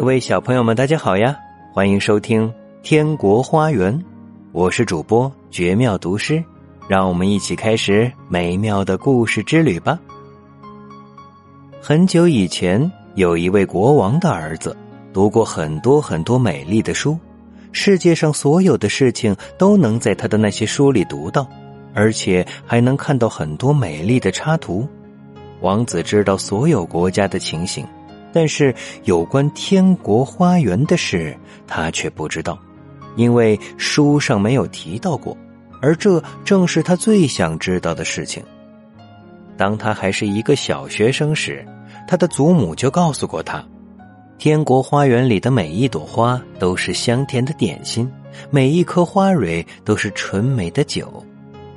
[0.00, 1.38] 各位小朋友们，大家好呀！
[1.74, 2.48] 欢迎收听
[2.82, 3.92] 《天国花园》，
[4.50, 6.42] 我是主播绝妙读诗，
[6.88, 10.00] 让我们一起开始美妙的故事之旅吧。
[11.82, 14.74] 很久以前，有一位国王的儿子，
[15.12, 17.18] 读过很多很多美丽的书，
[17.70, 21.46] 世界上所有的事情都能在他的那些书里读到，
[21.92, 24.88] 而且还能看到很多美丽的插图。
[25.60, 27.86] 王子知道所有国家的情形。
[28.32, 32.58] 但是有关天国花园的事，他却不知道，
[33.16, 35.36] 因为书上没有提到过，
[35.82, 38.42] 而这正是他最想知道的事情。
[39.56, 41.66] 当他还是一个小学生时，
[42.08, 43.64] 他的祖母就告诉过他，
[44.38, 48.10] 天国花园里的每一朵花都是香甜的点心，
[48.50, 51.22] 每一颗花蕊都是纯美的酒。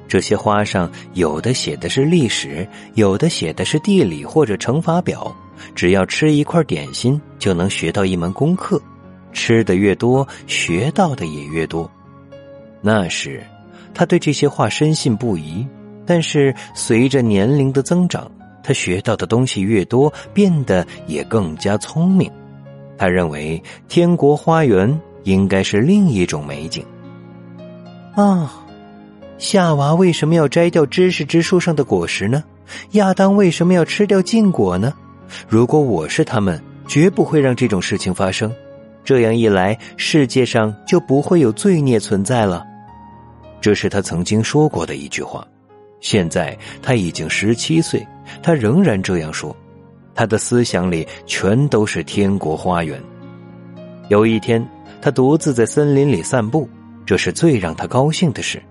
[0.07, 5.35] 这些花上有的写的是历史，有的写的是地理或者乘法表。
[5.75, 8.81] 只要吃一块点心，就能学到一门功课。
[9.31, 11.89] 吃的越多，学到的也越多。
[12.81, 13.43] 那时，
[13.93, 15.65] 他对这些话深信不疑。
[16.05, 18.29] 但是，随着年龄的增长，
[18.61, 22.29] 他学到的东西越多，变得也更加聪明。
[22.97, 26.85] 他认为，天国花园应该是另一种美景。
[28.15, 28.53] 啊，
[29.37, 32.43] 夏娃为什么要摘掉知识之树上的果实呢？
[32.91, 34.93] 亚当为什么要吃掉禁果呢？
[35.47, 38.53] 如果我是他们，绝不会让这种事情发生。
[39.03, 42.65] 这样一来，世界上就不会有罪孽存在了。
[43.59, 45.45] 这是他曾经说过的一句话。
[45.99, 48.05] 现在他已经十七岁，
[48.41, 49.55] 他仍然这样说。
[50.15, 53.01] 他的思想里全都是天国花园。
[54.09, 54.65] 有一天，
[55.01, 56.69] 他独自在森林里散步，
[57.05, 58.61] 这是最让他高兴的事。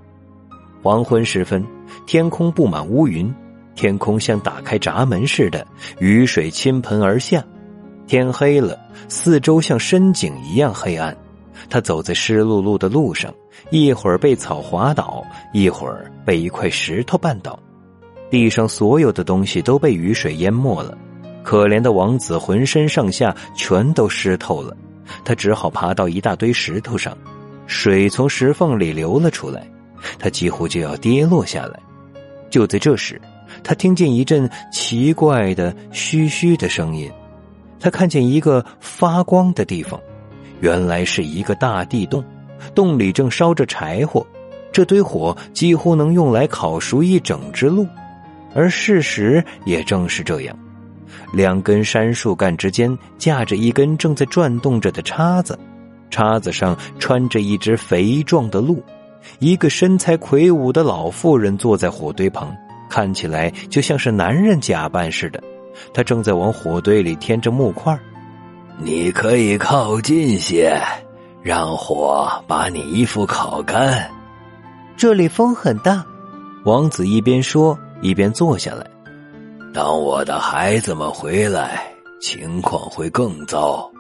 [0.83, 1.67] 黄昏时分，
[2.07, 3.33] 天空布满乌云。
[3.75, 5.67] 天空像打开闸门似的，
[5.99, 7.43] 雨水倾盆而下。
[8.07, 8.79] 天黑了，
[9.09, 11.17] 四周像深井一样黑暗。
[11.71, 13.33] 他走在湿漉漉的路上，
[13.71, 17.59] 一会儿被草滑倒，一会儿被一块石头绊倒。
[18.31, 20.97] 地上所有的东西都被雨水淹没了。
[21.43, 24.77] 可怜的王子浑身上下全都湿透了，
[25.25, 27.17] 他只好爬到一大堆石头上，
[27.67, 29.67] 水从石缝里流了出来，
[30.19, 31.81] 他几乎就要跌落下来。
[32.51, 33.21] 就在这时。
[33.65, 37.11] 他听见一阵奇怪的嘘嘘的声音，
[37.79, 40.01] 他看见一个发光的地方，
[40.61, 42.25] 原来是一个大地洞，
[42.75, 44.27] 洞里正烧着柴火，
[44.73, 47.87] 这堆火几乎能用来烤熟一整只鹿，
[48.55, 50.59] 而事实也正是这样，
[51.33, 55.59] 两根杉树干之间架着一根正在转动着的叉子，
[56.11, 58.83] 叉子上穿着一只肥壮的鹿，
[59.39, 62.55] 一个身材魁梧的老妇人坐在火堆旁。
[62.93, 65.43] 看起来就像是男人假扮似的，
[65.95, 67.99] 他正在往火堆里添着木块。
[68.77, 70.79] 你可以靠近些，
[71.43, 74.11] 让火把你衣服烤干。
[74.95, 76.05] 这里风很大，
[76.67, 78.87] 王子一边说一边坐下来。
[79.73, 81.83] 当我的孩子们回来，
[82.21, 83.91] 情况会更糟。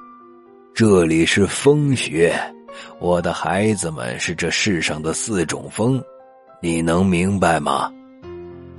[0.74, 2.38] 这里是风穴，
[2.98, 6.02] 我的孩子们是这世上的四种风，
[6.60, 7.90] 你能明白吗？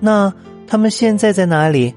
[0.05, 0.33] 那
[0.67, 1.93] 他们现在在哪里？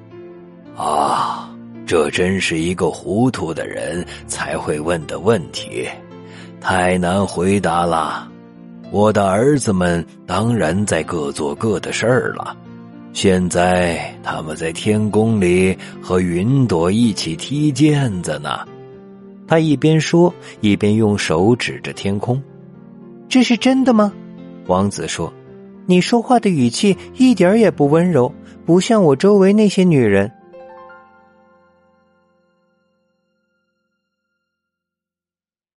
[0.77, 1.53] 啊，
[1.85, 5.89] 这真是一个糊涂的人才会问的问题，
[6.61, 8.31] 太难回答了。
[8.93, 12.57] 我的儿子们当然在各做各的事儿了。
[13.13, 18.61] 现在他们在天宫里和云朵一起踢毽子呢。
[19.49, 22.41] 他一边说，一边用手指着天空。
[23.29, 24.13] 这是真的吗？
[24.69, 25.33] 王子说。
[25.87, 28.33] 你说话的语气一点也不温柔，
[28.65, 30.31] 不像我周围那些女人。